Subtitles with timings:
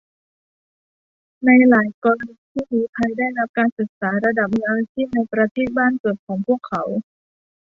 [1.45, 6.83] ในหลายกรณีผู้ลี้ภัยได้รับการศึกษาระดับมืออาชีพในประเทศบ้านเกิดของพวกเขา